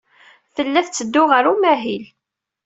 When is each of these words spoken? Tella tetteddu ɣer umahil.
Tella 0.55 0.81
tetteddu 0.85 1.23
ɣer 1.25 1.43
umahil. 1.53 2.05